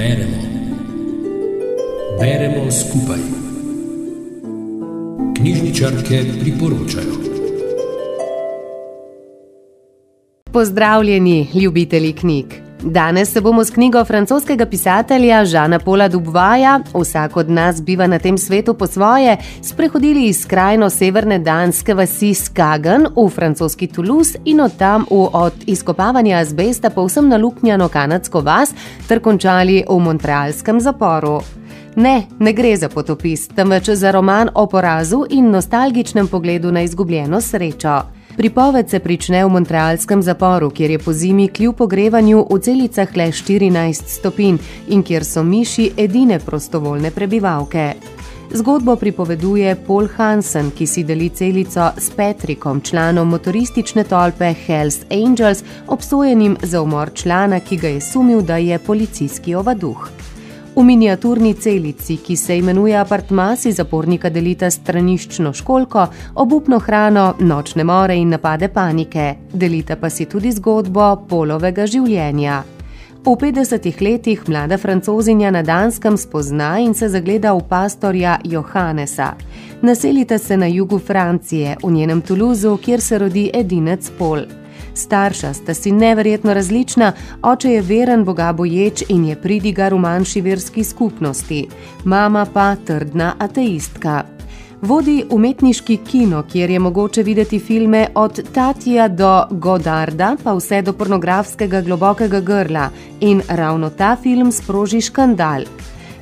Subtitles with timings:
[0.00, 0.40] Beremo.
[2.20, 3.20] Beremo skupaj.
[5.36, 7.14] Knjižničarke priporočajo.
[10.52, 12.69] Pozdravljeni, ljubitelji knjig.
[12.82, 18.18] Danes se bomo s knjigo francoskega pisatelja Žana Pola Dubvaja, vsak od nas biva na
[18.18, 24.60] tem svetu po svoje, sprehodili iz skrajno severne danske vasi Skagen v francoski Toulouse in
[24.60, 28.72] od tam v od izkopavanja azbesta povsem naluknjano kanadsko vas
[29.08, 31.40] ter končali v montrealskem zaporu.
[31.96, 37.40] Ne, ne gre za potopis, temveč za roman o porazu in nostalgičnem pogledu na izgubljeno
[37.40, 38.19] srečo.
[38.40, 43.26] Pripoved se prične v montrealskem zaporu, kjer je po zimi kljub ogrevanju v celicah le
[43.36, 44.56] 14 stopinj
[44.88, 47.92] in kjer so miši edine prostovoljne prebivalke.
[48.50, 55.60] Zgodbo pripoveduje Paul Hansen, ki si deli celico s Patrickom, članom motoristične tolpe Hells Angels,
[55.86, 60.08] obsojenim za umor člana, ki ga je sumil, da je policijski ovaduh.
[60.80, 66.06] V miniaturni celici, ki se imenuje apartma, si zapornika delita straniščno školko,
[66.40, 69.34] obupno hrano, nočne more in napade panike.
[69.52, 72.62] Delita pa si tudi zgodbo polovega življenja.
[73.20, 79.34] V 50 letih mlada francozinja na Danskem spozna in se zagleda v pastorja Johannesa.
[79.82, 84.40] Naselita se na jugu Francije, v njenem Toulouseu, kjer se rodi edinec Pol.
[84.94, 90.40] Starša sta si neverjetno različna, oče je veren Boga boječ in je pridigar v manjši
[90.40, 91.68] verski skupnosti,
[92.04, 94.39] mama pa trdna ateistka.
[94.80, 100.92] Vodi umetniški kino, kjer je mogoče videti filme od Tatija do Godarda, pa vse do
[100.92, 102.88] pornografskega globokega grla,
[103.20, 105.68] in ravno ta film sproži škandal.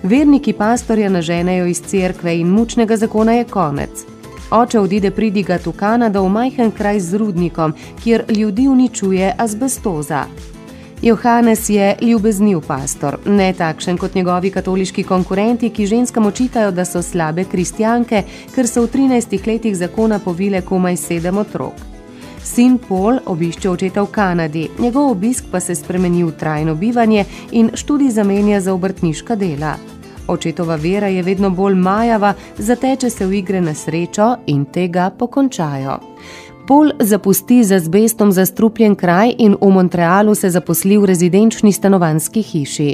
[0.03, 4.05] Verniki pastorja naženejo iz cerkve in mučnega zakona je konec.
[4.50, 10.25] Oče odide pridigat v Kanado v majhen kraj z rudnikom, kjer ljudi uničuje azbestoza.
[11.02, 17.02] Johannes je ljubezniv pastor, ne takšen kot njegovi katoliški konkurenti, ki ženskam očitajo, da so
[17.02, 18.22] slabe kristjanke,
[18.54, 21.75] ker so v 13 letih zakona povile komaj sedem otrok.
[22.42, 27.70] Sin Paul obišče očeta v Kanadi, njegov obisk pa se spremeni v trajno bivanje in
[27.75, 29.76] študij zamenja za obrtniška dela.
[30.28, 35.98] Očetova vera je vedno bolj majava, zateče se v igre na srečo in tega pokončajo.
[36.69, 42.89] Pol zapusti z azbestom zastrupljen kraj in v Montrealu se zaposli v rezidenčni stanovanski hiši.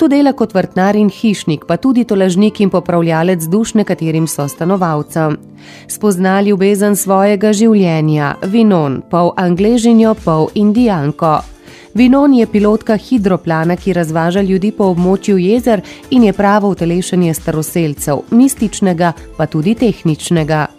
[0.00, 5.36] Tu dela kot vrtnar in hišnik, pa tudi tolažnik in popravljalec duš nekaterim so stanovalcem.
[5.88, 11.42] Spoznali ljubezen svojega življenja, vinon, pol angležinjo, pol indijanko.
[11.94, 18.24] Vinon je pilotka hidroplana, ki razvaža ljudi po območju jezer in je pravo utelešenje staroseljcev,
[18.30, 20.77] mističnega pa tudi tehničnega.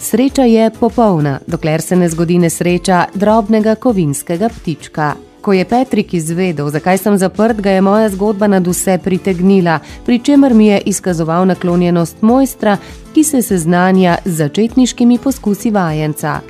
[0.00, 5.14] Sreča je popolna, dokler se ne zgodi nesreča drobnega kovinskega ptička.
[5.40, 10.18] Ko je Petrik izvedel, zakaj sem zaprt, ga je moja zgodba nad vse pritegnila, pri
[10.18, 12.78] čemer mi je izkazoval naklonjenost mojstra,
[13.14, 16.40] ki se seznanja z začetniškimi poskusi vajenca.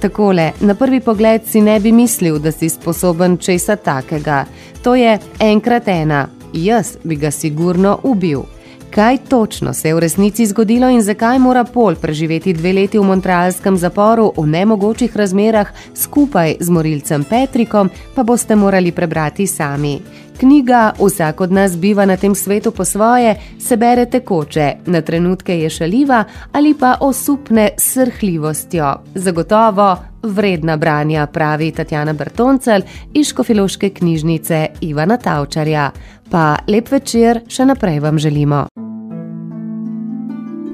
[0.00, 4.44] Takole, na prvi pogled si ne bi mislil, da si sposoben česa takega.
[4.82, 8.55] To je enkrat ena, jaz bi ga sigurno ubil.
[8.96, 13.02] Kaj točno se je v resnici zgodilo in zakaj mora Pol preživeti dve leti v
[13.04, 20.00] montrealskem zaporu v nemogočih razmerah skupaj z morilcem Petrikom, pa boste morali prebrati sami.
[20.40, 25.58] Knjiga Vsak od nas biva na tem svetu po svoje se bere tekoče, na trenutke
[25.60, 28.94] je šaliva ali pa osupne srhljivostjo.
[29.14, 32.80] Zagotovo vredna branja, pravi Tatjana Bertoncel
[33.14, 35.90] iz Škofiloške knjižnice Ivana Tavčarja.
[36.30, 38.85] Pa lep večer še naprej vam želimo.